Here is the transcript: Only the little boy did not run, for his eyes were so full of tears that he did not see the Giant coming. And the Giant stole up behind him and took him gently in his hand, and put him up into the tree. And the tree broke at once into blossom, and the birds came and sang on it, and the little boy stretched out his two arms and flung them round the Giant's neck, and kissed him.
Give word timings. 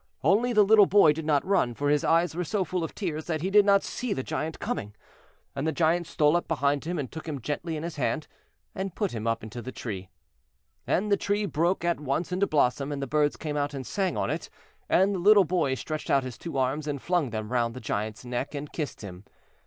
Only 0.23 0.51
the 0.51 0.63
little 0.63 0.87
boy 0.87 1.13
did 1.13 1.27
not 1.27 1.45
run, 1.45 1.75
for 1.75 1.91
his 1.91 2.03
eyes 2.03 2.33
were 2.33 2.43
so 2.43 2.63
full 2.65 2.83
of 2.83 2.95
tears 2.95 3.25
that 3.25 3.41
he 3.43 3.51
did 3.51 3.63
not 3.65 3.83
see 3.83 4.13
the 4.13 4.23
Giant 4.23 4.57
coming. 4.57 4.95
And 5.55 5.67
the 5.67 5.71
Giant 5.71 6.07
stole 6.07 6.35
up 6.35 6.47
behind 6.47 6.85
him 6.85 6.97
and 6.97 7.11
took 7.11 7.27
him 7.27 7.39
gently 7.39 7.77
in 7.77 7.83
his 7.83 7.97
hand, 7.97 8.25
and 8.73 8.95
put 8.95 9.11
him 9.11 9.27
up 9.27 9.43
into 9.43 9.61
the 9.61 9.71
tree. 9.71 10.09
And 10.87 11.11
the 11.11 11.17
tree 11.17 11.45
broke 11.45 11.85
at 11.85 11.99
once 11.99 12.31
into 12.31 12.47
blossom, 12.47 12.91
and 12.91 12.99
the 12.99 13.05
birds 13.05 13.37
came 13.37 13.55
and 13.55 13.85
sang 13.85 14.17
on 14.17 14.31
it, 14.31 14.49
and 14.89 15.13
the 15.13 15.19
little 15.19 15.45
boy 15.45 15.75
stretched 15.75 16.09
out 16.09 16.23
his 16.23 16.35
two 16.39 16.57
arms 16.57 16.87
and 16.87 16.99
flung 16.99 17.29
them 17.29 17.51
round 17.51 17.75
the 17.75 17.79
Giant's 17.79 18.25
neck, 18.25 18.55
and 18.55 18.73
kissed 18.73 19.01
him. 19.01 19.23